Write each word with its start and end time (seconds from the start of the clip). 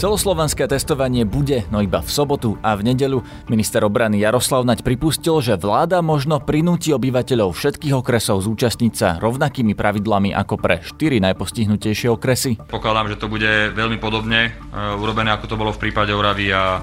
Celoslovenské 0.00 0.64
testovanie 0.64 1.28
bude, 1.28 1.68
no 1.68 1.84
iba 1.84 2.00
v 2.00 2.08
sobotu 2.08 2.56
a 2.64 2.72
v 2.72 2.88
nedeľu. 2.88 3.20
Minister 3.52 3.84
obrany 3.84 4.16
Jaroslav 4.16 4.64
Naď 4.64 4.80
pripustil, 4.80 5.44
že 5.44 5.60
vláda 5.60 6.00
možno 6.00 6.40
prinúti 6.40 6.88
obyvateľov 6.96 7.52
všetkých 7.52 8.00
okresov 8.00 8.40
zúčastniť 8.40 8.92
sa 8.96 9.20
rovnakými 9.20 9.76
pravidlami 9.76 10.32
ako 10.32 10.56
pre 10.56 10.80
štyri 10.80 11.20
najpostihnutejšie 11.20 12.08
okresy. 12.16 12.56
Pokladám, 12.72 13.12
že 13.12 13.20
to 13.20 13.28
bude 13.28 13.76
veľmi 13.76 14.00
podobne 14.00 14.56
uh, 14.72 14.96
urobené, 14.96 15.36
ako 15.36 15.52
to 15.52 15.60
bolo 15.60 15.68
v 15.76 15.84
prípade 15.84 16.16
Oravy 16.16 16.48
a 16.48 16.80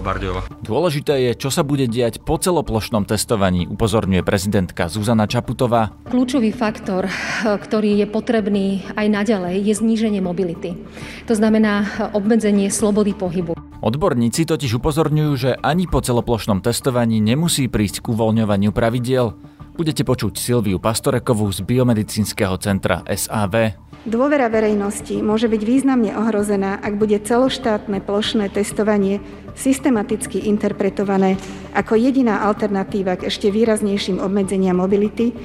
Bardejova. 0.00 0.48
Dôležité 0.64 1.20
je, 1.20 1.30
čo 1.36 1.52
sa 1.52 1.60
bude 1.60 1.84
diať 1.84 2.24
po 2.24 2.40
celoplošnom 2.40 3.04
testovaní, 3.04 3.68
upozorňuje 3.68 4.24
prezidentka 4.24 4.88
Zuzana 4.88 5.28
Čaputová. 5.28 5.92
Kľúčový 6.08 6.48
faktor, 6.48 7.04
ktorý 7.44 8.00
je 8.00 8.06
potrebný 8.08 8.88
aj 8.96 9.06
naďalej, 9.12 9.60
je 9.60 9.74
zníženie 9.76 10.24
mobility. 10.24 10.80
To 11.28 11.36
znamená 11.36 11.84
obmedzenie 12.16 12.39
slobody 12.72 13.12
pohybu. 13.12 13.52
Odborníci 13.80 14.44
totiž 14.44 14.80
upozorňujú, 14.80 15.32
že 15.36 15.50
ani 15.60 15.88
po 15.88 16.04
celoplošnom 16.04 16.60
testovaní 16.60 17.20
nemusí 17.20 17.68
prísť 17.68 18.04
k 18.04 18.12
uvoľňovaniu 18.12 18.72
pravidiel. 18.72 19.36
Budete 19.76 20.04
počuť 20.04 20.36
Silviu 20.36 20.76
Pastorekovú 20.76 21.48
z 21.48 21.64
Biomedicínskeho 21.64 22.60
centra 22.60 23.00
SAV. 23.08 23.72
Dôvera 24.04 24.48
verejnosti 24.48 25.20
môže 25.20 25.48
byť 25.48 25.62
významne 25.64 26.16
ohrozená, 26.16 26.80
ak 26.80 26.96
bude 26.96 27.20
celoštátne 27.20 28.00
plošné 28.00 28.48
testovanie 28.48 29.20
systematicky 29.56 30.48
interpretované 30.48 31.36
ako 31.76 32.00
jediná 32.00 32.44
alternatíva 32.48 33.20
k 33.20 33.28
ešte 33.28 33.52
výraznejším 33.52 34.20
obmedzeniam 34.20 34.80
mobility 34.80 35.36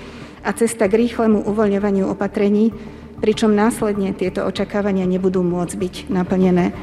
a 0.44 0.56
cesta 0.56 0.88
k 0.88 1.04
rýchlemu 1.04 1.44
uvoľňovaniu 1.44 2.08
opatrení, 2.08 2.72
pričom 3.26 3.58
následne 3.58 4.14
tieto 4.14 4.46
očakávania 4.46 5.10
nebudú 5.10 5.42
môcť 5.42 5.74
byť 5.74 5.96
naplnené. 6.14 6.78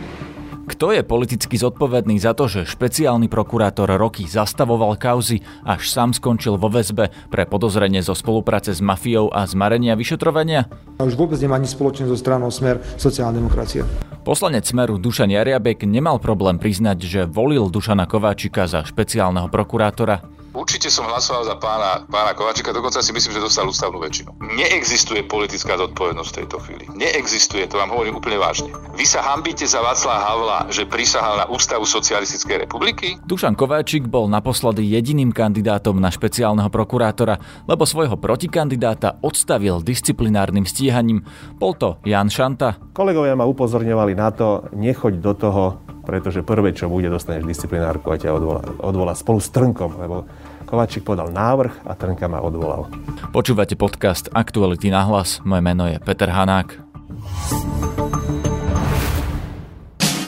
Kto 0.62 0.91
je 0.91 1.06
politicky 1.06 1.55
zodpovedný 1.55 2.19
za 2.19 2.34
to, 2.34 2.50
že 2.50 2.67
špeciálny 2.67 3.30
prokurátor 3.30 3.86
roky 3.94 4.27
zastavoval 4.27 4.98
kauzy, 4.98 5.42
až 5.62 5.86
sám 5.86 6.11
skončil 6.14 6.58
vo 6.58 6.67
väzbe 6.67 7.14
pre 7.30 7.47
podozrenie 7.47 8.02
zo 8.02 8.14
spolupráce 8.14 8.75
s 8.75 8.83
mafiou 8.83 9.30
a 9.30 9.47
zmarenia 9.47 9.94
vyšetrovania? 9.94 10.67
A 10.98 11.06
už 11.06 11.14
vôbec 11.14 11.39
nemá 11.39 11.62
nič 11.62 11.78
spoločné 11.78 12.11
so 12.11 12.19
stranou 12.19 12.50
Smer 12.50 12.83
sociálna 12.98 13.39
demokracia. 13.39 13.86
Poslanec 14.22 14.67
Smeru 14.67 15.02
Dušan 15.02 15.30
Jariabek 15.30 15.83
nemal 15.86 16.19
problém 16.22 16.58
priznať, 16.58 16.98
že 17.06 17.20
volil 17.27 17.67
Dušana 17.67 18.06
Kováčika 18.06 18.70
za 18.70 18.86
špeciálneho 18.86 19.50
prokurátora. 19.50 20.31
Určite 20.53 20.92
som 20.92 21.08
hlasoval 21.08 21.48
za 21.48 21.56
pána, 21.56 22.05
pána 22.08 22.36
Kovačika, 22.36 22.77
dokonca 22.77 23.00
si 23.00 23.08
myslím, 23.12 23.36
že 23.36 23.45
dostal 23.45 23.64
ústavnú 23.64 24.00
väčšinu. 24.00 24.36
Neexistuje 24.56 25.25
politická 25.25 25.81
zodpovednosť 25.81 26.28
v 26.28 26.36
tejto 26.45 26.56
chvíli. 26.61 26.84
Neexistuje, 26.92 27.64
to 27.67 27.81
vám 27.81 27.91
hovorím 27.91 28.20
úplne 28.20 28.39
vážne. 28.39 28.70
Vy 28.92 29.05
sa 29.08 29.25
hambíte 29.25 29.64
za 29.64 29.80
Václav 29.80 30.20
Havla, 30.23 30.58
že 30.69 30.86
prisahal 30.86 31.41
na 31.41 31.47
Ústavu 31.48 31.89
Socialistickej 31.89 32.69
republiky? 32.69 33.17
Dušan 33.25 33.56
Kováčik 33.56 34.06
bol 34.06 34.28
naposledy 34.28 34.84
jediným 34.86 35.33
kandidátom 35.33 35.97
na 35.97 36.12
špeciálneho 36.12 36.69
prokurátora, 36.69 37.67
lebo 37.67 37.89
svojho 37.89 38.20
protikandidáta 38.20 39.19
odstavil 39.25 39.80
disciplinárnym 39.80 40.69
stíhaním. 40.69 41.25
Bol 41.56 41.75
to 41.75 41.98
Jan 42.06 42.30
Šanta. 42.30 42.78
Kolegovia 42.92 43.33
ma 43.33 43.48
upozorňovali 43.48 44.12
na 44.14 44.28
to, 44.30 44.69
nechoď 44.77 45.12
do 45.19 45.33
toho 45.33 45.62
pretože 46.03 46.42
prvé, 46.42 46.75
čo 46.75 46.91
bude, 46.91 47.06
dostaneš 47.08 47.47
disciplinárku 47.47 48.11
a 48.11 48.19
ťa 48.19 48.31
odvolá, 48.34 48.62
odvolá 48.83 49.12
spolu 49.14 49.39
s 49.39 49.48
Trnkom, 49.55 49.98
lebo 49.98 50.27
Kovačík 50.72 51.05
podal 51.05 51.28
návrh 51.28 51.84
a 51.84 51.92
Trnka 51.92 52.33
ma 52.33 52.41
odvolal. 52.41 52.89
Počúvate 53.28 53.77
podcast 53.77 54.33
Aktuality 54.33 54.89
na 54.89 55.05
hlas. 55.05 55.45
Moje 55.45 55.61
meno 55.61 55.84
je 55.84 56.00
Peter 56.00 56.33
Hanák. 56.33 56.80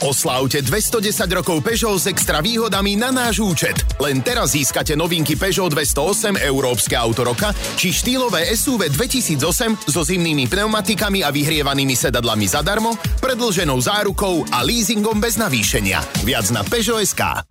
Oslávte 0.05 0.61
210 0.61 1.25
rokov 1.33 1.65
Peugeot 1.65 1.97
s 1.97 2.05
extra 2.05 2.37
výhodami 2.37 2.93
na 2.93 3.09
náš 3.09 3.41
účet. 3.41 3.73
Len 3.97 4.21
teraz 4.21 4.53
získate 4.53 4.93
novinky 4.93 5.33
Peugeot 5.33 5.73
208 5.73 6.45
Európske 6.45 6.93
auto 6.93 7.25
roka 7.25 7.49
či 7.73 7.89
štýlové 7.89 8.45
SUV 8.53 8.93
2008 8.93 9.89
so 9.89 10.05
zimnými 10.05 10.45
pneumatikami 10.45 11.25
a 11.25 11.33
vyhrievanými 11.33 11.97
sedadlami 11.97 12.45
zadarmo, 12.45 12.93
predlženou 13.17 13.81
zárukou 13.81 14.45
a 14.53 14.61
leasingom 14.61 15.17
bez 15.17 15.41
navýšenia. 15.41 15.97
Viac 16.21 16.53
na 16.53 16.61
Peugeot.sk. 16.61 17.41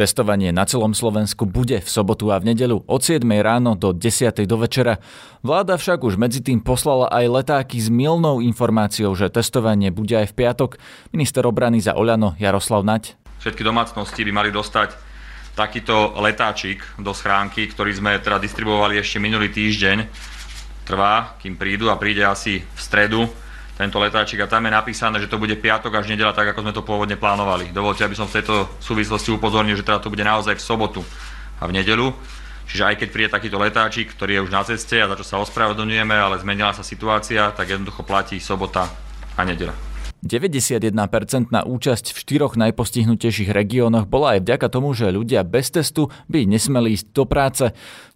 Testovanie 0.00 0.48
na 0.48 0.64
celom 0.64 0.96
Slovensku 0.96 1.44
bude 1.44 1.84
v 1.84 1.88
sobotu 1.92 2.32
a 2.32 2.40
v 2.40 2.56
nedelu 2.56 2.80
od 2.88 3.00
7 3.04 3.20
ráno 3.44 3.76
do 3.76 3.92
10 3.92 4.32
do 4.48 4.56
večera. 4.56 4.96
Vláda 5.44 5.76
však 5.76 6.00
už 6.00 6.16
medzi 6.16 6.40
tým 6.40 6.64
poslala 6.64 7.12
aj 7.12 7.28
letáky 7.28 7.76
s 7.76 7.92
milnou 7.92 8.40
informáciou, 8.40 9.12
že 9.12 9.28
testovanie 9.28 9.92
bude 9.92 10.16
aj 10.16 10.32
v 10.32 10.36
piatok. 10.40 10.80
Minister 11.12 11.44
obrany 11.44 11.84
za 11.84 11.92
Oľano 11.92 12.32
Jaroslav 12.40 12.80
Nať. 12.80 13.20
Všetky 13.44 13.60
domácnosti 13.60 14.24
by 14.24 14.32
mali 14.32 14.48
dostať 14.48 14.96
takýto 15.52 16.16
letáčik 16.16 16.80
do 16.96 17.12
schránky, 17.12 17.68
ktorý 17.68 17.92
sme 17.92 18.16
teda 18.24 18.40
distribuovali 18.40 18.96
ešte 18.96 19.20
minulý 19.20 19.52
týždeň. 19.52 20.08
Trvá, 20.88 21.36
kým 21.36 21.60
prídu 21.60 21.92
a 21.92 22.00
príde 22.00 22.24
asi 22.24 22.64
v 22.64 22.80
stredu 22.80 23.28
tento 23.80 23.96
letáčik 23.96 24.44
a 24.44 24.50
tam 24.50 24.68
je 24.68 24.76
napísané, 24.76 25.16
že 25.16 25.30
to 25.32 25.40
bude 25.40 25.56
piatok 25.56 26.04
až 26.04 26.12
nedela, 26.12 26.36
tak 26.36 26.52
ako 26.52 26.60
sme 26.60 26.76
to 26.76 26.84
pôvodne 26.84 27.16
plánovali. 27.16 27.72
Dovolte, 27.72 28.04
aby 28.04 28.12
som 28.12 28.28
v 28.28 28.36
tejto 28.36 28.68
súvislosti 28.76 29.32
upozornil, 29.32 29.80
že 29.80 29.86
teda 29.88 30.04
to 30.04 30.12
bude 30.12 30.20
naozaj 30.20 30.60
v 30.60 30.62
sobotu 30.62 31.00
a 31.56 31.64
v 31.64 31.80
nedelu. 31.80 32.12
Čiže 32.68 32.86
aj 32.86 32.94
keď 33.02 33.08
príde 33.08 33.32
takýto 33.32 33.58
letáčik, 33.58 34.12
ktorý 34.12 34.38
je 34.38 34.44
už 34.46 34.52
na 34.52 34.62
ceste 34.62 35.00
a 35.00 35.08
za 35.08 35.16
čo 35.16 35.24
sa 35.26 35.40
ospravedlňujeme, 35.42 36.12
ale 36.12 36.38
zmenila 36.38 36.76
sa 36.76 36.84
situácia, 36.84 37.50
tak 37.56 37.72
jednoducho 37.72 38.04
platí 38.04 38.36
sobota 38.38 38.86
a 39.34 39.42
nedela. 39.42 39.74
91% 40.20 41.48
na 41.48 41.64
účasť 41.64 42.12
v 42.12 42.18
štyroch 42.20 42.60
najpostihnutejších 42.60 43.48
regiónoch 43.48 44.04
bola 44.04 44.36
aj 44.36 44.44
vďaka 44.44 44.66
tomu, 44.68 44.92
že 44.92 45.08
ľudia 45.08 45.40
bez 45.48 45.72
testu 45.72 46.12
by 46.28 46.44
nesmeli 46.44 46.92
ísť 46.92 47.06
do 47.16 47.24
práce. 47.24 47.64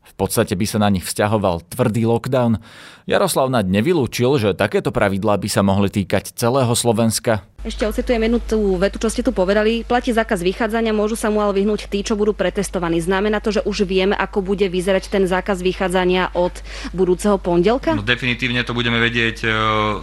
V 0.05 0.15
podstate 0.15 0.53
by 0.55 0.67
sa 0.69 0.79
na 0.79 0.93
nich 0.93 1.03
vzťahoval 1.03 1.67
tvrdý 1.73 2.05
lockdown. 2.05 2.61
Jaroslav 3.09 3.49
Naď 3.49 3.69
nevylúčil, 3.69 4.37
že 4.37 4.57
takéto 4.57 4.93
pravidlá 4.93 5.37
by 5.41 5.49
sa 5.49 5.61
mohli 5.65 5.89
týkať 5.89 6.37
celého 6.37 6.73
Slovenska. 6.73 7.45
Ešte 7.65 7.89
ocitujem 7.89 8.21
jednu 8.21 8.45
tú 8.45 8.77
vetu, 8.77 9.01
čo 9.01 9.09
ste 9.09 9.25
tu 9.25 9.33
povedali. 9.33 9.89
Platí 9.89 10.13
zákaz 10.13 10.45
vychádzania, 10.45 10.93
môžu 10.93 11.17
sa 11.17 11.33
mu 11.33 11.41
ale 11.41 11.57
vyhnúť 11.65 11.89
tí, 11.89 12.05
čo 12.05 12.13
budú 12.13 12.37
pretestovaní. 12.37 13.01
Znamená 13.01 13.41
to, 13.41 13.57
že 13.57 13.65
už 13.65 13.89
vieme, 13.89 14.13
ako 14.13 14.45
bude 14.45 14.69
vyzerať 14.69 15.09
ten 15.09 15.25
zákaz 15.25 15.65
vychádzania 15.65 16.37
od 16.37 16.53
budúceho 16.93 17.41
pondelka? 17.41 17.97
No, 17.97 18.05
definitívne 18.05 18.61
to 18.69 18.77
budeme 18.77 19.01
vedieť 19.01 19.37
e, 19.45 19.49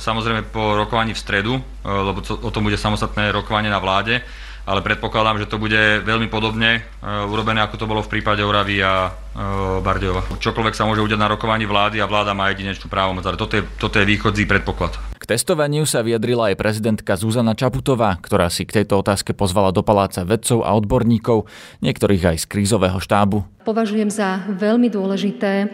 samozrejme 0.02 0.50
po 0.50 0.74
rokovaní 0.74 1.14
v 1.14 1.22
stredu, 1.22 1.54
e, 1.58 1.62
lebo 1.86 2.26
to, 2.26 2.34
o 2.42 2.50
tom 2.50 2.66
bude 2.66 2.82
samostatné 2.82 3.30
rokovanie 3.30 3.70
na 3.70 3.78
vláde 3.78 4.26
ale 4.66 4.86
predpokladám, 4.86 5.42
že 5.42 5.50
to 5.50 5.58
bude 5.58 6.06
veľmi 6.06 6.30
podobne 6.30 6.82
uh, 6.82 7.26
urobené, 7.26 7.62
ako 7.66 7.82
to 7.82 7.90
bolo 7.90 8.06
v 8.06 8.12
prípade 8.18 8.46
Oravy 8.46 8.82
a 8.82 9.10
uh, 9.10 9.82
Bardejova. 9.82 10.26
Čokoľvek 10.38 10.76
sa 10.78 10.86
môže 10.86 11.02
udiať 11.02 11.18
na 11.18 11.32
rokovaní 11.32 11.66
vlády 11.66 11.98
a 12.02 12.10
vláda 12.10 12.38
má 12.38 12.50
jedinečnú 12.54 12.88
právomoc, 12.90 13.26
ale 13.26 13.38
toto 13.38 13.58
je, 13.58 13.64
toto 13.82 13.98
je 13.98 14.06
východzí 14.06 14.46
predpoklad. 14.46 14.98
K 15.22 15.30
testovaniu 15.30 15.86
sa 15.86 16.02
vyjadrila 16.02 16.54
aj 16.54 16.58
prezidentka 16.58 17.14
Zuzana 17.14 17.54
Čaputová, 17.54 18.18
ktorá 18.22 18.50
si 18.50 18.66
k 18.66 18.82
tejto 18.82 19.02
otázke 19.06 19.38
pozvala 19.38 19.70
do 19.70 19.86
paláca 19.86 20.26
vedcov 20.26 20.66
a 20.66 20.74
odborníkov, 20.74 21.46
niektorých 21.86 22.34
aj 22.34 22.38
z 22.42 22.46
krízového 22.50 22.98
štábu. 22.98 23.46
Považujem 23.62 24.10
za 24.10 24.50
veľmi 24.50 24.90
dôležité, 24.90 25.70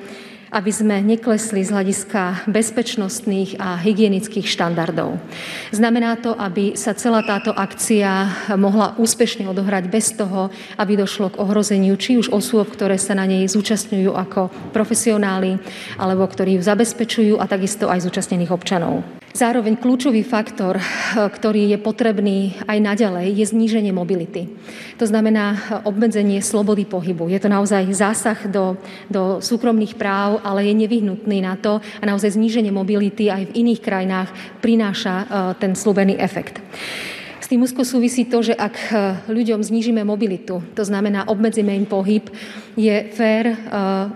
aby 0.58 0.74
sme 0.74 1.06
neklesli 1.06 1.62
z 1.62 1.70
hľadiska 1.70 2.50
bezpečnostných 2.50 3.62
a 3.62 3.78
hygienických 3.78 4.50
štandardov. 4.50 5.22
Znamená 5.70 6.18
to, 6.18 6.34
aby 6.34 6.74
sa 6.74 6.98
celá 6.98 7.22
táto 7.22 7.54
akcia 7.54 8.26
mohla 8.58 8.98
úspešne 8.98 9.46
odohrať 9.46 9.86
bez 9.86 10.18
toho, 10.18 10.50
aby 10.82 10.98
došlo 10.98 11.30
k 11.30 11.40
ohrozeniu 11.46 11.94
či 11.94 12.18
už 12.18 12.34
osôb, 12.34 12.74
ktoré 12.74 12.98
sa 12.98 13.14
na 13.14 13.30
nej 13.30 13.46
zúčastňujú 13.46 14.18
ako 14.18 14.50
profesionáli, 14.74 15.62
alebo 16.02 16.26
ktorí 16.26 16.58
ju 16.58 16.66
zabezpečujú 16.66 17.38
a 17.38 17.46
takisto 17.46 17.86
aj 17.86 18.02
zúčastnených 18.10 18.50
občanov. 18.50 19.17
Zároveň 19.38 19.78
kľúčový 19.78 20.26
faktor, 20.26 20.82
ktorý 21.14 21.70
je 21.70 21.78
potrebný 21.78 22.58
aj 22.66 22.82
naďalej, 22.82 23.38
je 23.38 23.46
zníženie 23.46 23.94
mobility. 23.94 24.50
To 24.98 25.06
znamená 25.06 25.78
obmedzenie 25.86 26.42
slobody 26.42 26.90
pohybu. 26.90 27.30
Je 27.30 27.38
to 27.38 27.46
naozaj 27.46 27.86
zásah 27.94 28.50
do, 28.50 28.74
do 29.06 29.38
súkromných 29.38 29.94
práv, 29.94 30.42
ale 30.42 30.66
je 30.66 30.74
nevyhnutný 30.74 31.46
na 31.46 31.54
to 31.54 31.78
a 31.78 32.04
naozaj 32.10 32.34
zníženie 32.34 32.74
mobility 32.74 33.30
aj 33.30 33.54
v 33.54 33.56
iných 33.62 33.82
krajinách 33.86 34.30
prináša 34.58 35.14
e, 35.22 35.26
ten 35.62 35.78
slúbený 35.78 36.18
efekt. 36.18 36.58
S 37.48 37.56
tým 37.56 37.64
úzko 37.64 37.88
súvisí 37.88 38.28
to, 38.28 38.44
že 38.44 38.52
ak 38.52 38.76
e, 38.76 38.92
ľuďom 39.32 39.64
znížime 39.64 40.04
mobilitu, 40.04 40.60
to 40.76 40.84
znamená 40.84 41.32
obmedzíme 41.32 41.72
im 41.72 41.88
pohyb, 41.88 42.28
je 42.76 43.08
fér 43.16 43.56
uh, 43.56 43.58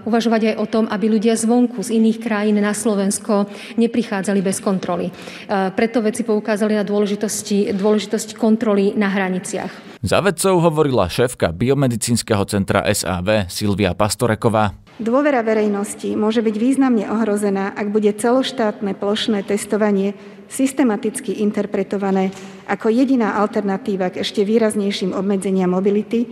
uvažovať 0.05 0.53
aj 0.53 0.55
o 0.59 0.65
tom, 0.69 0.85
aby 0.85 1.09
ľudia 1.09 1.33
zvonku 1.33 1.81
z 1.81 1.97
iných 1.97 2.21
krajín 2.21 2.61
na 2.61 2.77
Slovensko 2.77 3.49
neprichádzali 3.79 4.37
bez 4.43 4.61
kontroly. 4.61 5.09
Uh, 5.09 5.73
preto 5.73 6.03
veci 6.03 6.21
poukázali 6.21 6.77
na 6.77 6.85
dôležitosti, 6.85 7.73
dôležitosť 7.73 8.37
kontroly 8.37 8.93
na 8.93 9.09
hraniciach. 9.09 10.01
Za 10.01 10.17
vedcov 10.17 10.61
hovorila 10.65 11.05
šéfka 11.05 11.53
biomedicínskeho 11.53 12.41
centra 12.49 12.85
SAV 12.89 13.45
Silvia 13.49 13.93
Pastoreková. 13.93 14.80
Dôvera 14.99 15.39
verejnosti 15.45 16.13
môže 16.19 16.43
byť 16.43 16.55
významne 16.59 17.07
ohrozená, 17.07 17.71
ak 17.73 17.93
bude 17.93 18.11
celoštátne 18.11 18.97
plošné 18.97 19.47
testovanie 19.47 20.13
systematicky 20.51 21.39
interpretované 21.39 22.35
ako 22.67 22.91
jediná 22.91 23.39
alternatíva 23.39 24.11
k 24.11 24.19
ešte 24.19 24.43
výraznejším 24.43 25.15
obmedzeniam 25.15 25.71
mobility 25.71 26.27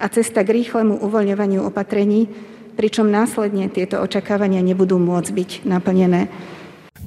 a 0.00 0.08
cesta 0.08 0.40
k 0.40 0.56
rýchlemu 0.56 1.04
uvoľňovaniu 1.04 1.60
opatrení, 1.60 2.30
pričom 2.78 3.10
následne 3.10 3.68
tieto 3.68 4.00
očakávania 4.00 4.64
nebudú 4.64 4.96
môcť 4.96 5.30
byť 5.34 5.50
naplnené. 5.68 6.32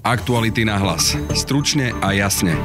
Aktuality 0.05 0.65
na 0.65 0.81
hlas. 0.81 1.17
Stručne 1.33 1.93
a 2.01 2.13
jasne. 2.13 2.57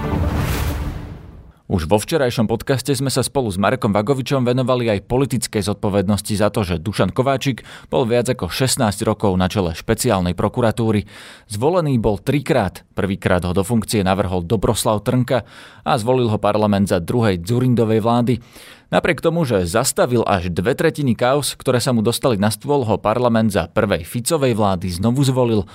Už 1.66 1.90
vo 1.90 1.98
včerajšom 1.98 2.46
podcaste 2.46 2.94
sme 2.94 3.10
sa 3.10 3.26
spolu 3.26 3.50
s 3.50 3.58
Marekom 3.58 3.90
Vagovičom 3.90 4.46
venovali 4.46 4.86
aj 4.86 5.10
politickej 5.10 5.66
zodpovednosti 5.66 6.30
za 6.38 6.46
to, 6.54 6.62
že 6.62 6.78
Dušan 6.78 7.10
Kováčik 7.10 7.66
bol 7.90 8.06
viac 8.06 8.30
ako 8.30 8.46
16 8.46 8.86
rokov 9.02 9.34
na 9.34 9.50
čele 9.50 9.74
špeciálnej 9.74 10.38
prokuratúry. 10.38 11.10
Zvolený 11.50 11.98
bol 11.98 12.22
trikrát. 12.22 12.86
Prvýkrát 12.94 13.42
ho 13.42 13.50
do 13.50 13.66
funkcie 13.66 14.06
navrhol 14.06 14.46
Dobroslav 14.46 15.02
Trnka 15.02 15.42
a 15.82 15.92
zvolil 15.98 16.30
ho 16.30 16.38
parlament 16.38 16.86
za 16.86 17.02
druhej 17.02 17.42
Dzurindovej 17.42 17.98
vlády. 17.98 18.38
Napriek 18.94 19.18
tomu, 19.18 19.42
že 19.42 19.66
zastavil 19.66 20.22
až 20.22 20.54
dve 20.54 20.78
tretiny 20.78 21.18
kaos, 21.18 21.58
ktoré 21.58 21.82
sa 21.82 21.90
mu 21.90 21.98
dostali 21.98 22.38
na 22.38 22.54
stôl, 22.54 22.86
ho 22.86 22.94
parlament 22.94 23.50
za 23.50 23.66
prvej 23.66 24.06
Ficovej 24.06 24.54
vlády 24.54 25.02
znovu 25.02 25.26
zvolil. 25.26 25.66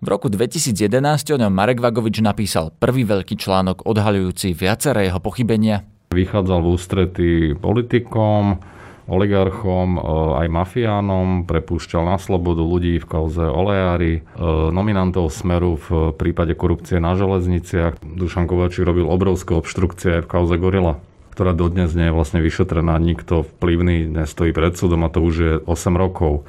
V 0.00 0.08
roku 0.08 0.32
2011 0.32 0.96
o 1.28 1.36
ňom 1.36 1.52
Marek 1.52 1.84
Vagovič 1.84 2.24
napísal 2.24 2.72
prvý 2.72 3.04
veľký 3.04 3.36
článok 3.36 3.84
odhaľujúci 3.84 4.56
viaceré 4.56 5.12
jeho 5.12 5.20
pochybenia. 5.20 5.84
Vychádzal 6.16 6.64
v 6.64 6.68
ústretí 6.72 7.32
politikom, 7.52 8.64
oligarchom, 9.12 9.88
e, 9.94 10.00
aj 10.40 10.48
mafiánom, 10.48 11.44
prepúšťal 11.44 12.08
na 12.08 12.16
slobodu 12.16 12.64
ľudí 12.64 12.96
v 12.96 13.04
kauze 13.04 13.44
oleári, 13.44 14.24
e, 14.24 14.40
nominantov 14.72 15.28
Smeru 15.28 15.76
v 15.76 16.16
prípade 16.16 16.56
korupcie 16.56 16.96
na 16.96 17.12
železniciach. 17.12 18.00
Dušan 18.00 18.48
Kovačík 18.48 18.88
robil 18.88 19.04
obrovské 19.04 19.52
obštrukcie 19.52 20.16
aj 20.16 20.22
v 20.24 20.30
kauze 20.32 20.56
Gorila 20.56 20.96
ktorá 21.30 21.56
dodnes 21.56 21.96
nie 21.96 22.10
je 22.10 22.12
vlastne 22.12 22.44
vyšetrená, 22.44 23.00
nikto 23.00 23.48
vplyvný 23.56 24.12
nestojí 24.12 24.52
pred 24.52 24.76
súdom 24.76 25.08
a 25.08 25.08
to 25.08 25.24
už 25.24 25.34
je 25.40 25.52
8 25.64 25.96
rokov. 25.96 26.44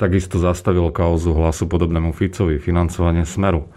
Takisto 0.00 0.40
zastavil 0.40 0.88
kauzu 0.88 1.36
hlasu 1.36 1.68
podobnému 1.68 2.16
Ficovi, 2.16 2.56
financovanie 2.56 3.28
Smeru. 3.28 3.68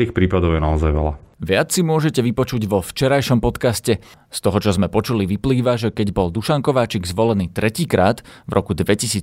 Tých 0.00 0.16
prípadov 0.16 0.56
je 0.56 0.64
naozaj 0.64 0.96
veľa. 0.96 1.28
Viac 1.38 1.70
si 1.70 1.86
môžete 1.86 2.18
vypočuť 2.18 2.66
vo 2.66 2.82
včerajšom 2.82 3.38
podcaste. 3.38 4.02
Z 4.32 4.38
toho, 4.42 4.58
čo 4.58 4.74
sme 4.74 4.90
počuli, 4.90 5.22
vyplýva, 5.22 5.78
že 5.78 5.94
keď 5.94 6.10
bol 6.10 6.34
Dušan 6.34 6.66
Kováčik 6.66 7.06
zvolený 7.06 7.52
tretíkrát 7.52 8.26
v 8.50 8.58
roku 8.58 8.74
2014 8.74 9.22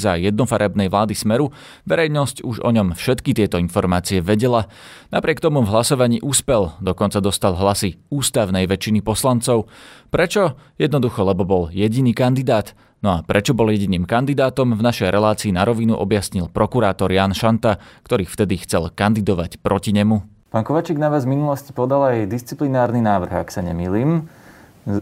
za 0.00 0.16
jednofarebnej 0.16 0.88
vlády 0.88 1.12
Smeru, 1.12 1.52
verejnosť 1.84 2.46
už 2.46 2.64
o 2.64 2.70
ňom 2.72 2.96
všetky 2.96 3.36
tieto 3.36 3.60
informácie 3.60 4.24
vedela. 4.24 4.70
Napriek 5.12 5.44
tomu 5.44 5.60
v 5.60 5.76
hlasovaní 5.76 6.24
úspel, 6.24 6.72
dokonca 6.80 7.20
dostal 7.20 7.52
hlasy 7.58 8.00
ústavnej 8.08 8.64
väčšiny 8.64 9.04
poslancov. 9.04 9.68
Prečo? 10.08 10.56
Jednoducho, 10.80 11.20
lebo 11.26 11.44
bol 11.44 11.62
jediný 11.68 12.16
kandidát. 12.16 12.72
No 13.02 13.18
a 13.18 13.26
prečo 13.26 13.50
bol 13.50 13.66
jediným 13.74 14.06
kandidátom, 14.06 14.78
v 14.78 14.86
našej 14.86 15.10
relácii 15.10 15.50
na 15.50 15.66
rovinu 15.66 15.98
objasnil 15.98 16.46
prokurátor 16.46 17.10
Jan 17.10 17.34
Šanta, 17.34 17.82
ktorý 18.06 18.30
vtedy 18.30 18.62
chcel 18.62 18.94
kandidovať 18.94 19.58
proti 19.58 19.90
nemu. 19.90 20.22
Pán 20.54 20.62
Kovačík 20.62 21.02
na 21.02 21.10
vás 21.10 21.26
v 21.26 21.34
minulosti 21.34 21.74
podal 21.74 22.14
aj 22.14 22.30
disciplinárny 22.30 23.02
návrh, 23.02 23.42
ak 23.42 23.50
sa 23.50 23.58
nemýlim, 23.58 24.30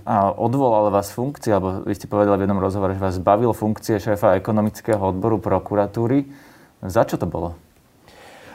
a 0.08 0.32
odvolal 0.32 0.88
vás 0.88 1.12
funkcie, 1.12 1.52
alebo 1.52 1.84
vy 1.84 1.92
ste 1.92 2.08
povedali 2.08 2.40
v 2.40 2.48
jednom 2.48 2.64
rozhovore, 2.64 2.96
že 2.96 3.04
vás 3.04 3.20
zbavil 3.20 3.52
funkcie 3.52 4.00
šéfa 4.00 4.32
ekonomického 4.40 5.00
odboru 5.00 5.36
prokuratúry. 5.36 6.24
Za 6.80 7.04
čo 7.04 7.20
to 7.20 7.28
bolo? 7.28 7.52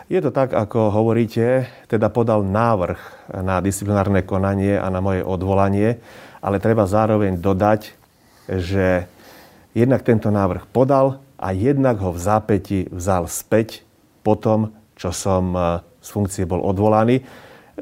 Je 0.10 0.26
to 0.26 0.34
tak, 0.34 0.58
ako 0.58 0.90
hovoríte, 0.90 1.70
teda 1.86 2.10
podal 2.10 2.42
návrh 2.42 3.30
na 3.46 3.62
disciplinárne 3.62 4.26
konanie 4.26 4.74
a 4.74 4.90
na 4.90 5.06
moje 5.06 5.22
odvolanie, 5.22 6.02
ale 6.42 6.58
treba 6.58 6.90
zároveň 6.90 7.38
dodať, 7.38 7.94
že 8.50 9.06
jednak 9.76 10.02
tento 10.08 10.32
návrh 10.32 10.72
podal 10.72 11.20
a 11.36 11.52
jednak 11.52 12.00
ho 12.00 12.16
v 12.16 12.20
zápäti 12.20 12.80
vzal 12.90 13.28
späť 13.28 13.84
po 14.24 14.40
tom, 14.40 14.74
čo 14.96 15.12
som 15.12 15.54
e, 15.54 15.60
z 16.00 16.10
funkcie 16.10 16.44
bol 16.48 16.64
odvolaný. 16.64 17.22
E, 17.22 17.24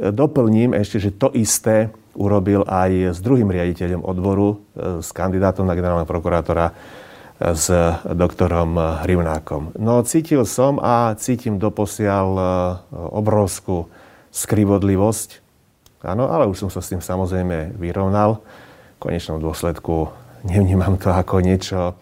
doplním 0.09 0.73
ešte, 0.73 0.97
že 0.97 1.15
to 1.15 1.29
isté 1.37 1.93
urobil 2.17 2.65
aj 2.65 3.13
s 3.13 3.19
druhým 3.21 3.47
riaditeľom 3.47 4.01
odboru, 4.01 4.59
e, 4.73 5.05
s 5.05 5.13
kandidátom 5.13 5.69
na 5.69 5.77
generálneho 5.77 6.09
prokurátora, 6.09 6.73
s 7.43 7.67
doktorom 8.07 9.03
Rivnákom. 9.03 9.75
No 9.75 9.99
cítil 10.05 10.47
som 10.47 10.79
a 10.79 11.11
cítim 11.19 11.59
doposiaľ 11.59 12.27
obrovskú 12.93 13.91
skrivodlivosť. 14.31 15.43
Áno, 16.07 16.29
ale 16.31 16.47
už 16.47 16.63
som 16.63 16.69
sa 16.71 16.79
s 16.79 16.93
tým 16.93 17.03
samozrejme 17.03 17.75
vyrovnal. 17.75 18.39
V 18.95 19.11
konečnom 19.11 19.43
dôsledku 19.43 20.22
nevnímam 20.43 20.99
to 20.99 21.09
ako 21.09 21.39
niečo 21.43 21.95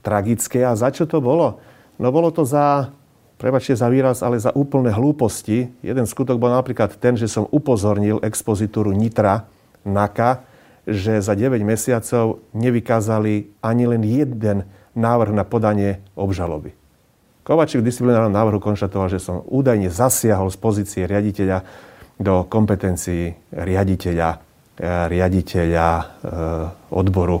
tragické. 0.00 0.64
A 0.64 0.78
za 0.78 0.94
čo 0.94 1.04
to 1.04 1.18
bolo? 1.18 1.58
No 1.98 2.14
bolo 2.14 2.30
to 2.30 2.46
za, 2.46 2.94
prebačte 3.36 3.74
za 3.74 3.90
výraz, 3.90 4.22
ale 4.22 4.38
za 4.38 4.54
úplné 4.54 4.94
hlúposti. 4.94 5.68
Jeden 5.82 6.06
skutok 6.06 6.38
bol 6.38 6.54
napríklad 6.54 6.94
ten, 6.96 7.18
že 7.18 7.26
som 7.26 7.50
upozornil 7.50 8.22
expozitúru 8.22 8.94
Nitra, 8.94 9.44
NAKA, 9.82 10.46
že 10.88 11.20
za 11.20 11.36
9 11.36 11.60
mesiacov 11.66 12.40
nevykázali 12.56 13.60
ani 13.60 13.84
len 13.84 14.02
jeden 14.06 14.64
návrh 14.96 15.36
na 15.36 15.44
podanie 15.44 16.00
obžaloby. 16.16 16.72
Kovačík 17.44 17.80
v 17.80 17.88
disciplinárnom 17.88 18.32
návrhu 18.32 18.60
konštatoval, 18.60 19.08
že 19.08 19.20
som 19.20 19.44
údajne 19.48 19.88
zasiahol 19.88 20.52
z 20.52 20.58
pozície 20.60 21.02
riaditeľa 21.08 21.64
do 22.18 22.44
kompetencií 22.44 23.30
riaditeľa, 23.54 24.30
riaditeľa 25.08 25.88
e, 25.88 26.04
odboru 26.92 27.40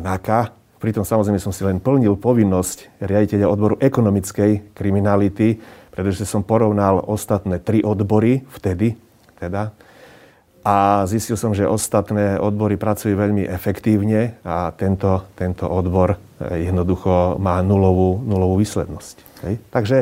NAKA. 0.00 0.56
Pritom 0.80 1.04
samozrejme 1.04 1.36
som 1.36 1.52
si 1.52 1.60
len 1.60 1.76
plnil 1.76 2.16
povinnosť 2.16 3.04
riaditeľa 3.04 3.52
odboru 3.52 3.74
ekonomickej 3.76 4.72
kriminality, 4.72 5.60
pretože 5.92 6.24
som 6.24 6.40
porovnal 6.40 7.04
ostatné 7.04 7.60
tri 7.60 7.84
odbory 7.84 8.48
vtedy, 8.48 8.96
teda, 9.36 9.76
a 10.60 11.08
zistil 11.08 11.40
som, 11.40 11.56
že 11.56 11.64
ostatné 11.64 12.36
odbory 12.36 12.76
pracujú 12.76 13.16
veľmi 13.16 13.48
efektívne 13.48 14.36
a 14.44 14.68
tento, 14.76 15.24
tento 15.32 15.64
odbor 15.64 16.20
e, 16.36 16.68
jednoducho 16.68 17.40
má 17.40 17.64
nulovú, 17.64 18.20
nulovú 18.20 18.60
výslednosť. 18.60 19.16
Hej? 19.48 19.54
Takže 19.72 19.96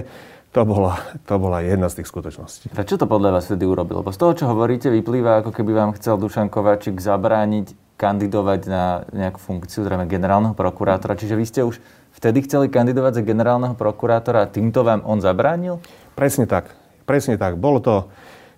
to 0.51 0.67
bola, 0.67 0.99
to 1.31 1.35
bola 1.39 1.63
jedna 1.63 1.87
z 1.87 2.03
tých 2.03 2.11
skutočností. 2.11 2.75
Prečo 2.75 2.99
to 2.99 3.07
podľa 3.07 3.39
vás 3.39 3.47
vtedy 3.47 3.71
urobil? 3.71 4.03
Lebo 4.03 4.11
z 4.11 4.19
toho, 4.19 4.35
čo 4.35 4.51
hovoríte, 4.51 4.91
vyplýva, 4.91 5.47
ako 5.47 5.55
keby 5.55 5.71
vám 5.71 5.91
chcel 5.95 6.19
Dušan 6.19 6.51
Kováčik 6.51 6.99
zabrániť 6.99 7.88
kandidovať 7.99 8.61
na 8.71 9.03
nejakú 9.11 9.43
funkciu, 9.43 9.83
zrejme 9.83 10.07
generálneho 10.07 10.55
prokurátora. 10.55 11.19
Čiže 11.19 11.35
vy 11.35 11.45
ste 11.45 11.61
už 11.67 11.83
vtedy 12.15 12.47
chceli 12.47 12.71
kandidovať 12.71 13.21
za 13.21 13.23
generálneho 13.27 13.75
prokurátora 13.75 14.47
a 14.47 14.51
týmto 14.51 14.87
vám 14.87 15.03
on 15.03 15.19
zabránil? 15.19 15.83
Presne 16.15 16.47
tak. 16.47 16.71
Presne 17.03 17.35
tak. 17.35 17.59
Bolo 17.59 17.83
to 17.83 17.95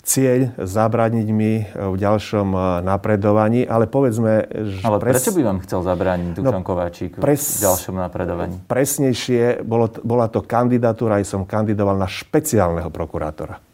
cieľ 0.04 0.52
zabrániť 0.60 1.28
mi 1.32 1.64
v 1.72 1.96
ďalšom 1.96 2.48
eh, 2.52 2.62
napredovaní, 2.84 3.64
ale 3.64 3.88
povedzme... 3.88 4.48
Že 4.48 4.84
ale 4.84 4.96
pres... 5.00 5.12
prečo 5.16 5.32
by 5.32 5.42
vám 5.44 5.58
chcel 5.64 5.80
zabrániť 5.84 6.30
Dušan 6.36 6.60
no, 6.60 6.66
Kováčik 6.66 7.10
pres... 7.16 7.60
v 7.60 7.68
ďalšom 7.68 7.96
napredovaní? 7.96 8.56
Presnejšie, 8.68 9.64
bolo, 9.64 9.88
bola 10.04 10.28
to 10.28 10.44
kandidatúra, 10.44 11.20
aj 11.20 11.28
som 11.28 11.48
kandidoval 11.48 11.96
na 11.96 12.08
špeciálneho 12.08 12.92
prokurátora 12.92 13.69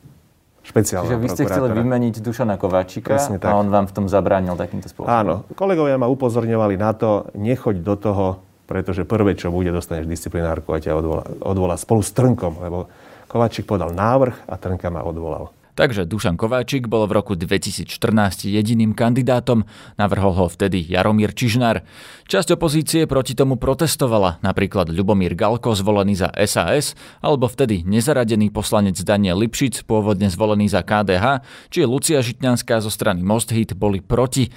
špeciálneho 0.67 1.11
Čiže 1.15 1.23
vy 1.23 1.29
ste 1.31 1.43
chceli 1.47 1.69
vymeniť 1.73 2.15
Dušana 2.21 2.59
Kováčika 2.59 3.17
a 3.17 3.51
on 3.55 3.71
vám 3.71 3.87
v 3.87 3.93
tom 3.95 4.07
zabránil 4.11 4.59
takýmto 4.59 4.91
spôsobom. 4.91 5.11
Áno. 5.11 5.35
Kolegovia 5.55 5.95
ma 5.97 6.11
upozorňovali 6.11 6.75
na 6.75 6.91
to, 6.93 7.31
nechoď 7.39 7.77
do 7.81 7.95
toho, 7.95 8.27
pretože 8.67 9.07
prvé, 9.07 9.39
čo 9.39 9.55
bude, 9.55 9.71
dostaneš 9.71 10.11
disciplinárku 10.11 10.75
a 10.75 10.83
ťa 10.83 10.93
odvolá, 10.99 11.25
odvolá 11.41 11.75
spolu 11.79 12.03
s 12.03 12.11
Trnkom, 12.11 12.59
lebo 12.59 12.91
Kováčik 13.27 13.67
podal 13.67 13.95
návrh 13.95 14.47
a 14.47 14.55
Trnka 14.55 14.91
ma 14.91 15.03
odvolal. 15.03 15.56
Takže 15.77 16.09
Dušan 16.09 16.41
Kováčik 16.41 16.89
bol 16.89 17.05
v 17.05 17.21
roku 17.21 17.37
2014 17.37 18.49
jediným 18.49 18.97
kandidátom, 18.97 19.69
navrhol 20.01 20.33
ho 20.33 20.47
vtedy 20.49 20.81
Jaromír 20.81 21.37
Čižnár. 21.37 21.85
Časť 22.25 22.57
opozície 22.57 23.05
proti 23.05 23.37
tomu 23.37 23.61
protestovala, 23.61 24.41
napríklad 24.41 24.89
Ľubomír 24.89 25.37
Galko 25.37 25.77
zvolený 25.77 26.17
za 26.17 26.33
SAS, 26.49 26.97
alebo 27.21 27.45
vtedy 27.45 27.85
nezaradený 27.85 28.49
poslanec 28.49 28.97
Daniel 29.05 29.37
Lipšic, 29.37 29.85
pôvodne 29.85 30.33
zvolený 30.33 30.73
za 30.73 30.81
KDH, 30.81 31.45
či 31.69 31.85
Lucia 31.85 32.25
Žitňanská 32.25 32.81
zo 32.81 32.89
strany 32.89 33.21
Most 33.21 33.53
Hit 33.53 33.77
boli 33.77 34.01
proti. 34.01 34.49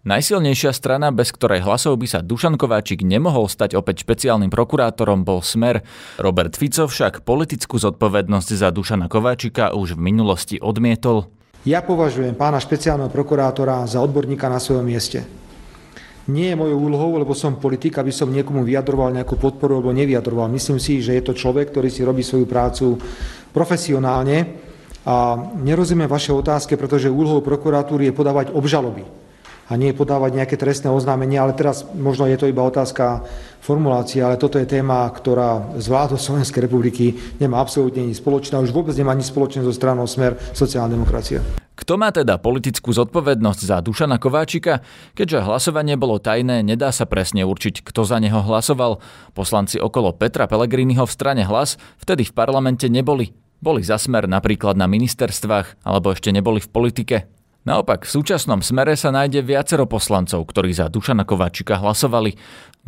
Najsilnejšia 0.00 0.72
strana, 0.72 1.12
bez 1.12 1.28
ktorej 1.28 1.60
hlasov 1.60 2.00
by 2.00 2.08
sa 2.08 2.24
Dušan 2.24 2.56
Kováčik 2.56 3.04
nemohol 3.04 3.52
stať 3.52 3.76
opäť 3.76 4.00
špeciálnym 4.08 4.48
prokurátorom, 4.48 5.28
bol 5.28 5.44
Smer. 5.44 5.84
Robert 6.16 6.56
Fico 6.56 6.88
však 6.88 7.20
politickú 7.20 7.76
zodpovednosť 7.76 8.48
za 8.48 8.72
Dušana 8.72 9.12
Kováčika 9.12 9.76
už 9.76 10.00
v 10.00 10.08
minulosti 10.08 10.56
odmietol. 10.56 11.28
Ja 11.68 11.84
považujem 11.84 12.32
pána 12.32 12.56
špeciálneho 12.56 13.12
prokurátora 13.12 13.84
za 13.84 14.00
odborníka 14.00 14.48
na 14.48 14.56
svojom 14.56 14.88
mieste. 14.88 15.20
Nie 16.32 16.56
je 16.56 16.60
mojou 16.64 16.80
úlohou, 16.80 17.20
lebo 17.20 17.36
som 17.36 17.60
politik, 17.60 18.00
aby 18.00 18.08
som 18.08 18.32
niekomu 18.32 18.64
vyjadroval 18.64 19.12
nejakú 19.12 19.36
podporu 19.36 19.84
alebo 19.84 19.92
nevyjadroval. 19.92 20.48
Myslím 20.48 20.80
si, 20.80 21.04
že 21.04 21.12
je 21.20 21.28
to 21.28 21.36
človek, 21.36 21.76
ktorý 21.76 21.92
si 21.92 22.00
robí 22.00 22.24
svoju 22.24 22.48
prácu 22.48 22.96
profesionálne 23.52 24.48
a 25.04 25.36
nerozumiem 25.60 26.08
vaše 26.08 26.32
otázke, 26.32 26.80
pretože 26.80 27.12
úlohou 27.12 27.44
prokuratúry 27.44 28.08
je 28.08 28.16
podávať 28.16 28.56
obžaloby 28.56 29.28
a 29.70 29.78
nie 29.78 29.94
podávať 29.94 30.34
nejaké 30.34 30.58
trestné 30.58 30.90
oznámenie, 30.90 31.38
ale 31.38 31.54
teraz 31.54 31.86
možno 31.94 32.26
je 32.26 32.34
to 32.34 32.50
iba 32.50 32.66
otázka 32.66 33.22
formulácie, 33.62 34.18
ale 34.18 34.34
toto 34.34 34.58
je 34.58 34.66
téma, 34.66 35.06
ktorá 35.06 35.78
z 35.78 35.86
vládou 35.86 36.18
Slovenskej 36.18 36.66
republiky 36.66 37.14
nemá 37.38 37.62
absolútne 37.62 38.02
nič 38.02 38.18
spoločné 38.18 38.58
už 38.58 38.74
vôbec 38.74 38.98
nemá 38.98 39.14
nič 39.14 39.30
spoločné 39.30 39.62
so 39.62 39.70
stranou 39.70 40.10
Smer 40.10 40.34
sociálna 40.52 40.90
demokracia. 40.90 41.38
Kto 41.78 41.96
má 41.96 42.12
teda 42.12 42.36
politickú 42.36 42.92
zodpovednosť 42.92 43.60
za 43.64 43.80
Dušana 43.80 44.20
Kováčika? 44.20 44.84
Keďže 45.16 45.48
hlasovanie 45.48 45.96
bolo 45.96 46.20
tajné, 46.20 46.60
nedá 46.60 46.92
sa 46.92 47.08
presne 47.08 47.48
určiť, 47.48 47.80
kto 47.80 48.04
za 48.04 48.20
neho 48.20 48.36
hlasoval. 48.36 49.00
Poslanci 49.32 49.80
okolo 49.80 50.12
Petra 50.12 50.44
Pellegriniho 50.44 51.08
v 51.08 51.14
strane 51.14 51.42
hlas 51.48 51.80
vtedy 51.96 52.28
v 52.28 52.36
parlamente 52.36 52.84
neboli. 52.92 53.32
Boli 53.64 53.80
za 53.80 53.96
smer 53.96 54.28
napríklad 54.28 54.76
na 54.76 54.84
ministerstvách 54.84 55.80
alebo 55.80 56.12
ešte 56.12 56.28
neboli 56.32 56.60
v 56.60 56.68
politike. 56.68 57.16
Naopak, 57.60 58.08
v 58.08 58.14
súčasnom 58.16 58.64
smere 58.64 58.96
sa 58.96 59.12
nájde 59.12 59.44
viacero 59.44 59.84
poslancov, 59.84 60.48
ktorí 60.48 60.72
za 60.72 60.88
Dušana 60.88 61.28
Kováčika 61.28 61.76
hlasovali. 61.76 62.32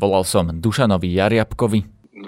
Volal 0.01 0.25
som 0.25 0.49
Dušanovi 0.49 1.13
Jariabkovi. 1.13 1.81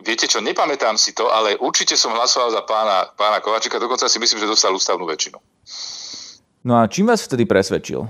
Viete 0.04 0.28
čo, 0.28 0.44
nepamätám 0.44 1.00
si 1.00 1.16
to, 1.16 1.32
ale 1.32 1.56
určite 1.56 1.96
som 1.96 2.12
hlasoval 2.12 2.52
za 2.52 2.60
pána, 2.68 3.08
pána 3.16 3.40
Kováčika, 3.40 3.80
dokonca 3.80 4.04
si 4.10 4.20
myslím, 4.20 4.44
že 4.44 4.50
dostal 4.50 4.76
ústavnú 4.76 5.08
väčšinu. 5.08 5.40
No 6.68 6.80
a 6.80 6.84
čím 6.88 7.08
vás 7.08 7.24
vtedy 7.24 7.48
presvedčil? 7.48 8.04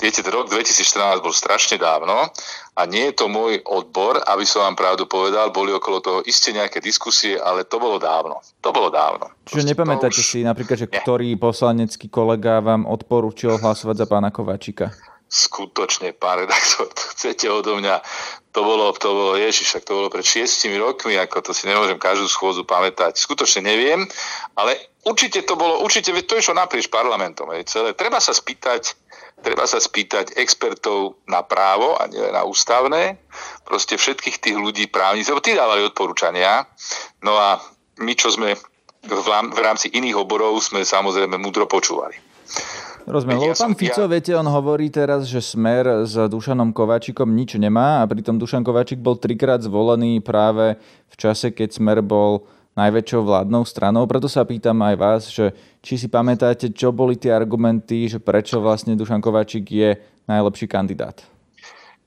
Viete, 0.00 0.24
rok 0.24 0.48
2014 0.48 1.20
bol 1.20 1.28
strašne 1.36 1.76
dávno 1.76 2.32
a 2.72 2.80
nie 2.88 3.12
je 3.12 3.20
to 3.20 3.28
môj 3.28 3.60
odbor, 3.68 4.16
aby 4.32 4.48
som 4.48 4.64
vám 4.64 4.72
pravdu 4.72 5.04
povedal, 5.04 5.52
boli 5.52 5.76
okolo 5.76 6.00
toho 6.00 6.20
isté 6.24 6.56
nejaké 6.56 6.80
diskusie, 6.80 7.36
ale 7.36 7.68
to 7.68 7.76
bolo 7.76 8.00
dávno. 8.00 8.40
To 8.64 8.72
bolo 8.72 8.88
dávno. 8.88 9.28
Čiže 9.44 9.60
Proste 9.60 9.70
nepamätáte 9.76 10.20
už... 10.20 10.24
si 10.24 10.40
napríklad, 10.40 10.80
že 10.80 10.88
nie. 10.88 10.96
ktorý 11.04 11.28
poslanecký 11.36 12.08
kolega 12.08 12.64
vám 12.64 12.88
odporúčil 12.88 13.60
hlasovať 13.60 13.96
za 14.00 14.06
pána 14.08 14.32
Kováčika? 14.32 14.88
Skutočne, 15.30 16.16
pán 16.16 16.42
redaktor, 16.42 16.88
to 16.96 17.04
chcete 17.12 17.46
odo 17.52 17.76
mňa. 17.76 18.00
To 18.56 18.66
bolo, 18.66 18.90
to 18.96 19.14
bolo, 19.14 19.32
ježiš, 19.38 19.78
to 19.84 19.94
bolo 19.94 20.08
pred 20.10 20.26
šiestimi 20.26 20.74
rokmi, 20.80 21.14
ako 21.20 21.38
to 21.44 21.50
si 21.54 21.70
nemôžem 21.70 22.00
každú 22.02 22.26
schôdzu 22.26 22.66
pamätať. 22.66 23.14
Skutočne 23.14 23.62
neviem, 23.62 24.08
ale 24.58 24.90
určite 25.06 25.46
to 25.46 25.54
bolo, 25.54 25.84
určite 25.86 26.10
to 26.10 26.34
išlo 26.34 26.58
naprieč 26.58 26.90
parlamentom. 26.90 27.46
Celé. 27.62 27.94
Treba 27.94 28.18
sa 28.18 28.34
spýtať, 28.34 28.98
treba 29.40 29.64
sa 29.64 29.80
spýtať 29.80 30.36
expertov 30.36 31.20
na 31.24 31.40
právo 31.40 31.96
a 31.96 32.06
nie 32.06 32.20
na 32.20 32.44
ústavné, 32.44 33.18
proste 33.64 33.96
všetkých 33.96 34.36
tých 34.40 34.56
ľudí 34.56 34.88
právnic, 34.92 35.26
lebo 35.28 35.42
tí 35.42 35.56
dávali 35.56 35.84
odporúčania. 35.84 36.68
No 37.24 37.36
a 37.36 37.60
my, 38.00 38.12
čo 38.16 38.32
sme 38.32 38.56
v 39.04 39.58
rámci 39.60 39.88
iných 39.92 40.16
oborov, 40.16 40.60
sme 40.60 40.84
samozrejme 40.84 41.40
múdro 41.40 41.64
počúvali. 41.64 42.20
Rozumiem, 43.08 43.40
lebo 43.40 43.56
pán 43.56 43.74
Fico, 43.74 44.04
ja... 44.04 44.10
viete, 44.12 44.32
on 44.36 44.44
hovorí 44.44 44.92
teraz, 44.92 45.24
že 45.24 45.40
Smer 45.40 46.04
s 46.04 46.14
Dušanom 46.14 46.76
Kováčikom 46.76 47.32
nič 47.32 47.56
nemá 47.56 48.04
a 48.04 48.08
pritom 48.08 48.36
Dušan 48.36 48.60
Kováčik 48.60 49.00
bol 49.00 49.16
trikrát 49.16 49.64
zvolený 49.64 50.20
práve 50.20 50.76
v 51.08 51.14
čase, 51.16 51.50
keď 51.50 51.80
Smer 51.80 51.98
bol 52.04 52.44
najväčšou 52.78 53.22
vládnou 53.26 53.66
stranou. 53.66 54.06
Preto 54.06 54.30
sa 54.30 54.46
pýtam 54.46 54.78
aj 54.86 54.96
vás, 54.96 55.22
že 55.30 55.50
či 55.82 55.98
si 55.98 56.06
pamätáte, 56.06 56.70
čo 56.70 56.94
boli 56.94 57.18
tie 57.18 57.34
argumenty, 57.34 58.06
že 58.06 58.22
prečo 58.22 58.62
vlastne 58.62 58.94
Dušan 58.94 59.22
Kováčik 59.22 59.66
je 59.66 59.98
najlepší 60.30 60.70
kandidát. 60.70 61.18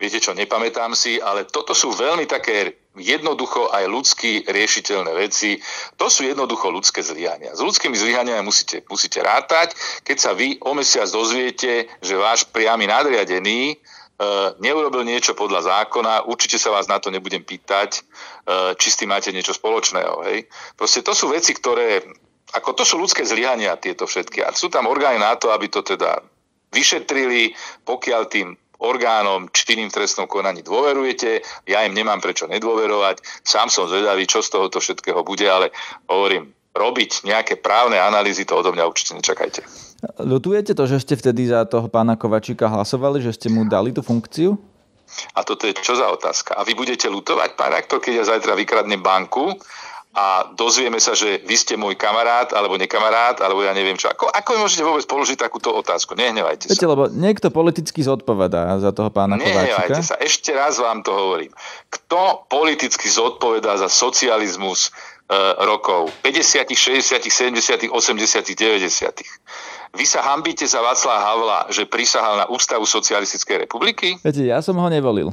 Viete 0.03 0.19
čo, 0.19 0.35
nepamätám 0.35 0.91
si, 0.99 1.15
ale 1.21 1.47
toto 1.47 1.71
sú 1.71 1.95
veľmi 1.95 2.27
také 2.27 2.75
jednoducho 2.97 3.71
aj 3.71 3.87
ľudsky 3.87 4.43
riešiteľné 4.43 5.15
veci. 5.15 5.57
To 5.95 6.11
sú 6.11 6.27
jednoducho 6.27 6.69
ľudské 6.69 6.99
zlyhania. 6.99 7.55
S 7.55 7.63
ľudskými 7.63 7.95
zlyhaniami 7.95 8.43
musíte, 8.43 8.83
musíte 8.91 9.23
rátať. 9.23 9.71
Keď 10.03 10.17
sa 10.19 10.35
vy 10.35 10.59
o 10.59 10.75
mesiac 10.75 11.07
dozviete, 11.07 11.87
že 12.03 12.19
váš 12.19 12.43
priamy 12.51 12.83
nadriadený 12.83 13.79
neurobil 14.61 15.03
niečo 15.03 15.33
podľa 15.33 15.65
zákona, 15.65 16.29
určite 16.29 16.61
sa 16.61 16.69
vás 16.69 16.85
na 16.85 17.01
to 17.01 17.09
nebudem 17.09 17.41
pýtať, 17.41 17.89
e, 17.97 18.01
či 18.77 18.87
s 18.93 18.97
tým 19.01 19.09
máte 19.09 19.33
niečo 19.33 19.57
spoločného. 19.57 20.21
Hej. 20.29 20.47
Proste 20.77 21.01
to 21.01 21.17
sú 21.17 21.33
veci, 21.33 21.51
ktoré, 21.57 22.05
ako 22.53 22.77
to 22.77 22.83
sú 22.85 23.01
ľudské 23.01 23.25
zlyhania 23.25 23.73
tieto 23.81 24.05
všetky. 24.05 24.45
A 24.45 24.53
sú 24.53 24.69
tam 24.69 24.85
orgány 24.85 25.17
na 25.17 25.33
to, 25.35 25.49
aby 25.49 25.67
to 25.67 25.81
teda 25.81 26.21
vyšetrili, 26.73 27.53
pokiaľ 27.85 28.21
tým 28.29 28.53
orgánom 28.83 29.47
činným 29.49 29.87
trestnom 29.87 30.27
konaní 30.27 30.59
dôverujete. 30.59 31.39
Ja 31.71 31.87
im 31.87 31.95
nemám 31.95 32.19
prečo 32.19 32.51
nedôverovať. 32.51 33.23
Sám 33.47 33.71
som 33.71 33.87
zvedavý, 33.87 34.27
čo 34.27 34.43
z 34.43 34.51
tohoto 34.51 34.83
všetkého 34.83 35.23
bude, 35.23 35.47
ale 35.47 35.71
hovorím, 36.11 36.51
robiť 36.73 37.29
nejaké 37.29 37.61
právne 37.61 38.01
analýzy, 38.01 38.43
to 38.43 38.57
odo 38.57 38.73
mňa 38.73 38.89
určite 38.89 39.13
nečakajte. 39.13 39.61
Ľutujete 40.19 40.75
to, 40.75 40.83
že 40.89 41.05
ste 41.05 41.15
vtedy 41.15 41.47
za 41.47 41.63
toho 41.63 41.87
pána 41.87 42.19
Kovačíka 42.19 42.67
hlasovali, 42.67 43.23
že 43.23 43.31
ste 43.31 43.47
mu 43.47 43.63
dali 43.63 43.95
tú 43.95 44.03
funkciu? 44.03 44.57
A 45.37 45.45
toto 45.45 45.69
je 45.69 45.77
čo 45.77 45.93
za 45.93 46.09
otázka? 46.09 46.57
A 46.57 46.65
vy 46.65 46.73
budete 46.73 47.05
lutovať, 47.05 47.53
pán 47.53 47.71
rektor, 47.71 48.01
keď 48.01 48.13
ja 48.25 48.25
zajtra 48.35 48.57
vykradnem 48.57 48.99
banku 48.99 49.53
a 50.13 50.53
dozvieme 50.53 51.01
sa, 51.01 51.17
že 51.17 51.41
vy 51.41 51.57
ste 51.57 51.73
môj 51.73 51.97
kamarát 51.97 52.53
alebo 52.53 52.77
nekamarát, 52.77 53.41
alebo 53.41 53.65
ja 53.65 53.73
neviem 53.73 53.97
čo. 53.97 54.13
Ako, 54.13 54.29
ako 54.29 54.61
môžete 54.61 54.85
vôbec 54.85 55.01
položiť 55.09 55.37
takúto 55.41 55.73
otázku? 55.73 56.13
Nehnevajte 56.13 56.69
Viete, 56.69 56.85
sa. 56.85 56.93
lebo 56.93 57.09
niekto 57.09 57.49
politicky 57.49 58.05
zodpovedá 58.05 58.77
za 58.77 58.93
toho 58.93 59.09
pána 59.09 59.41
Nehnevajte 59.41 60.05
sa. 60.05 60.17
Ešte 60.21 60.53
raz 60.53 60.77
vám 60.77 61.01
to 61.01 61.13
hovorím. 61.13 61.49
Kto 61.89 62.45
politicky 62.45 63.09
zodpovedá 63.09 63.73
za 63.81 63.89
socializmus 63.89 64.93
rokov 65.63 66.11
50., 66.21 66.67
60., 66.75 67.23
70., 67.31 67.89
80., 67.89 68.43
90. 68.55 69.93
Vy 69.93 70.05
sa 70.09 70.25
hambíte 70.25 70.65
za 70.65 70.81
Václav 70.81 71.21
Havla, 71.21 71.59
že 71.69 71.85
prisahal 71.85 72.41
na 72.41 72.45
Ústavu 72.49 72.83
socialistickej 72.83 73.69
republiky? 73.69 74.17
Viete, 74.25 74.43
ja 74.43 74.57
som 74.59 74.73
ho 74.81 74.87
nevolil. 74.89 75.29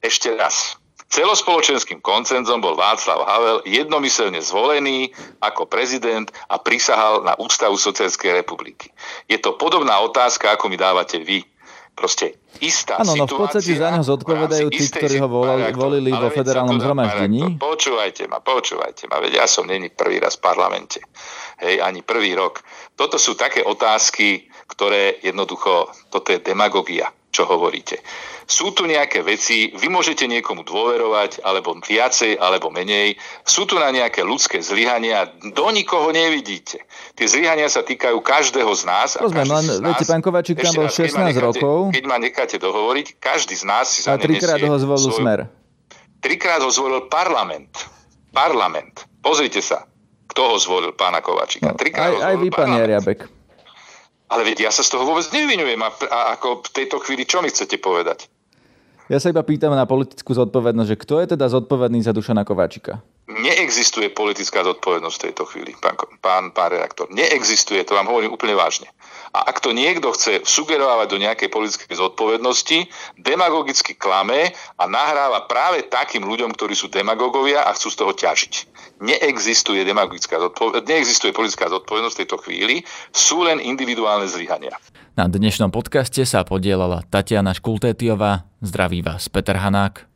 Ešte 0.00 0.32
raz. 0.32 0.80
Celospoločenským 1.06 2.02
koncenzom 2.02 2.58
bol 2.58 2.74
Václav 2.74 3.22
Havel 3.22 3.58
jednomyselne 3.62 4.42
zvolený 4.42 5.14
ako 5.38 5.70
prezident 5.70 6.26
a 6.50 6.58
prisahal 6.58 7.22
na 7.22 7.38
Ústavu 7.38 7.78
Socialistickej 7.78 8.42
republiky. 8.42 8.90
Je 9.30 9.38
to 9.38 9.54
podobná 9.54 10.02
otázka, 10.02 10.58
ako 10.58 10.66
mi 10.66 10.74
dávate 10.74 11.22
vy. 11.22 11.46
Proste 11.96 12.36
istá 12.60 13.00
Áno, 13.00 13.16
no 13.16 13.24
v 13.24 13.40
podstate 13.40 13.72
za 13.72 13.88
neho 13.88 14.04
zodpovedajú 14.04 14.68
tí, 14.68 14.84
ktorí 14.84 15.16
ho 15.16 15.28
volali, 15.32 15.72
volili 15.72 16.12
vo 16.12 16.28
federálnom 16.28 16.76
zhromaždení. 16.76 17.56
Počúvajte 17.56 18.28
ma, 18.28 18.44
počúvajte 18.44 19.08
ma, 19.08 19.16
veď 19.24 19.40
ja 19.40 19.46
som 19.48 19.64
není 19.64 19.88
prvý 19.88 20.20
raz 20.20 20.36
v 20.36 20.44
parlamente. 20.44 21.00
Hej, 21.56 21.80
ani 21.80 22.04
prvý 22.04 22.36
rok. 22.36 22.60
Toto 23.00 23.16
sú 23.16 23.32
také 23.32 23.64
otázky, 23.64 24.44
ktoré 24.66 25.22
jednoducho, 25.22 25.90
toto 26.10 26.34
je 26.34 26.42
demagogia, 26.42 27.10
čo 27.30 27.46
hovoríte. 27.46 28.02
Sú 28.46 28.70
tu 28.70 28.86
nejaké 28.86 29.26
veci, 29.26 29.74
vy 29.74 29.90
môžete 29.90 30.30
niekomu 30.30 30.62
dôverovať, 30.62 31.42
alebo 31.42 31.74
viacej, 31.82 32.38
alebo 32.38 32.70
menej. 32.70 33.18
Sú 33.42 33.66
tu 33.66 33.74
na 33.74 33.90
nejaké 33.90 34.22
ľudské 34.22 34.62
zlyhania, 34.62 35.26
do 35.50 35.66
nikoho 35.74 36.14
nevidíte. 36.14 36.78
Tie 37.18 37.26
zlyhania 37.26 37.66
sa 37.66 37.82
týkajú 37.82 38.22
každého 38.22 38.70
z 38.70 38.82
nás. 38.86 39.18
Rozumiem, 39.18 39.50
len 39.50 39.64
viete, 39.82 40.06
pán 40.06 40.22
Kovačík 40.22 40.62
tam 40.62 40.78
bol 40.78 40.86
16 40.86 41.10
keď 41.10 41.36
rokov. 41.42 41.90
Keď 41.90 42.04
ma 42.06 42.22
necháte 42.22 42.56
dohovoriť, 42.62 43.18
každý 43.18 43.58
z 43.58 43.64
nás 43.66 43.90
si 43.90 44.06
za 44.06 44.14
A 44.14 44.22
trikrát 44.22 44.62
ho 44.62 44.78
zvolil 44.78 45.10
svoju... 45.10 45.18
smer. 45.18 45.38
Trikrát 46.22 46.62
ho 46.62 46.70
zvolil 46.70 47.10
parlament. 47.10 47.74
Parlament. 48.30 49.10
Pozrite 49.26 49.58
sa, 49.58 49.90
kto 50.30 50.54
ho 50.54 50.56
zvolil, 50.62 50.94
pána 50.94 51.18
Kovačíka. 51.18 51.74
No, 51.74 51.78
aj, 51.82 52.14
aj 52.30 52.34
vy, 52.38 52.48
pán 52.54 52.78
Jariabek. 52.78 53.26
Ale 54.26 54.42
veď 54.42 54.66
ja 54.66 54.70
sa 54.74 54.82
z 54.82 54.90
toho 54.90 55.06
vôbec 55.06 55.26
nevinujem. 55.30 55.78
A, 55.82 55.90
a 56.10 56.18
ako 56.34 56.66
v 56.66 56.70
tejto 56.74 56.96
chvíli 57.02 57.22
čo 57.22 57.42
mi 57.42 57.50
chcete 57.50 57.78
povedať? 57.78 58.26
Ja 59.06 59.22
sa 59.22 59.30
iba 59.30 59.46
pýtam 59.46 59.70
na 59.70 59.86
politickú 59.86 60.34
zodpovednosť, 60.34 60.90
že 60.90 60.98
kto 60.98 61.14
je 61.22 61.26
teda 61.38 61.46
zodpovedný 61.46 62.02
za 62.02 62.10
Dušana 62.10 62.42
Kováčika? 62.42 62.98
Neexistuje 63.26 64.14
politická 64.14 64.62
zodpovednosť 64.62 65.16
v 65.18 65.24
tejto 65.26 65.42
chvíli, 65.50 65.74
pán, 65.82 65.98
pán, 66.22 66.54
pán 66.54 66.70
redaktor. 66.70 67.10
Neexistuje, 67.10 67.82
to 67.82 67.98
vám 67.98 68.06
hovorím 68.06 68.30
úplne 68.30 68.54
vážne. 68.54 68.86
A 69.34 69.50
ak 69.50 69.58
to 69.58 69.74
niekto 69.74 70.14
chce 70.14 70.46
sugerovať 70.46 71.06
do 71.10 71.18
nejakej 71.18 71.50
politickej 71.50 71.98
zodpovednosti, 71.98 72.86
demagogicky 73.18 73.98
klame 73.98 74.54
a 74.78 74.84
nahráva 74.86 75.42
práve 75.50 75.90
takým 75.90 76.22
ľuďom, 76.22 76.54
ktorí 76.54 76.78
sú 76.78 76.86
demagogovia 76.86 77.66
a 77.66 77.74
chcú 77.74 77.90
z 77.90 77.98
toho 77.98 78.12
ťažiť. 78.14 78.52
Neexistuje, 79.02 79.82
demagogická 79.82 80.38
zodpoved- 80.38 80.86
neexistuje 80.86 81.34
politická 81.34 81.66
zodpovednosť 81.66 82.14
v 82.14 82.20
tejto 82.22 82.38
chvíli, 82.46 82.74
sú 83.10 83.42
len 83.42 83.58
individuálne 83.58 84.30
zlyhania. 84.30 84.78
Na 85.18 85.26
dnešnom 85.26 85.74
podcaste 85.74 86.22
sa 86.22 86.46
podielala 86.46 87.02
Tatiana 87.10 87.50
Škultétiová. 87.50 88.46
Zdraví 88.62 89.02
vás 89.02 89.26
Peter 89.26 89.58
Hanák. 89.58 90.15